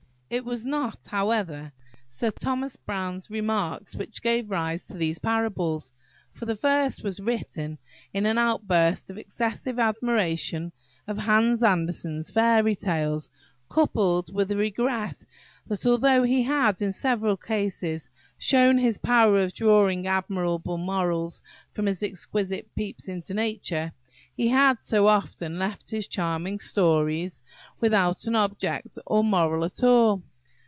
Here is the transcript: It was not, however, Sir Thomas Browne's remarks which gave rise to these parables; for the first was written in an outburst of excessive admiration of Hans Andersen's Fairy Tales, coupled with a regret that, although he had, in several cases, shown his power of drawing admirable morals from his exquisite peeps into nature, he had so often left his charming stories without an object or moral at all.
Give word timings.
It 0.33 0.45
was 0.45 0.65
not, 0.65 0.97
however, 1.07 1.73
Sir 2.07 2.29
Thomas 2.31 2.77
Browne's 2.77 3.29
remarks 3.29 3.97
which 3.97 4.21
gave 4.21 4.49
rise 4.49 4.87
to 4.87 4.95
these 4.95 5.19
parables; 5.19 5.91
for 6.31 6.45
the 6.45 6.55
first 6.55 7.03
was 7.03 7.19
written 7.19 7.77
in 8.13 8.25
an 8.25 8.37
outburst 8.37 9.09
of 9.09 9.17
excessive 9.17 9.77
admiration 9.77 10.71
of 11.05 11.17
Hans 11.17 11.61
Andersen's 11.63 12.31
Fairy 12.31 12.75
Tales, 12.75 13.29
coupled 13.67 14.33
with 14.33 14.49
a 14.51 14.55
regret 14.55 15.21
that, 15.67 15.85
although 15.85 16.23
he 16.23 16.43
had, 16.43 16.81
in 16.81 16.93
several 16.93 17.35
cases, 17.35 18.09
shown 18.37 18.77
his 18.77 18.97
power 18.99 19.37
of 19.37 19.51
drawing 19.53 20.07
admirable 20.07 20.77
morals 20.77 21.41
from 21.73 21.87
his 21.87 22.01
exquisite 22.01 22.73
peeps 22.73 23.09
into 23.09 23.33
nature, 23.33 23.91
he 24.33 24.47
had 24.47 24.81
so 24.81 25.07
often 25.07 25.59
left 25.59 25.89
his 25.91 26.07
charming 26.07 26.57
stories 26.57 27.43
without 27.81 28.25
an 28.25 28.35
object 28.35 28.97
or 29.05 29.21
moral 29.23 29.63
at 29.65 29.83
all. 29.83 30.23